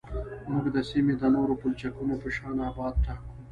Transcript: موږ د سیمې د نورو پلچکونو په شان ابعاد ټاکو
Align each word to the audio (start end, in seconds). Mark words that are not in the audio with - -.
موږ 0.51 0.65
د 0.75 0.77
سیمې 0.89 1.13
د 1.17 1.23
نورو 1.35 1.53
پلچکونو 1.61 2.15
په 2.21 2.29
شان 2.35 2.57
ابعاد 2.69 2.95
ټاکو 3.05 3.31